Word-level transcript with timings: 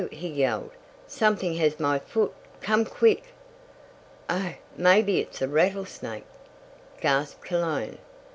he 0.09 0.27
yelled. 0.27 0.71
"Something 1.05 1.57
has 1.57 1.79
my 1.79 1.99
foot! 1.99 2.33
Come 2.59 2.85
quick!" 2.85 3.35
"Oh, 4.31 4.55
maybe 4.75 5.19
it 5.19 5.35
is 5.35 5.43
a 5.43 5.47
rattlesnake!" 5.47 6.25
gasped 6.99 7.43
Cologne. 7.43 7.99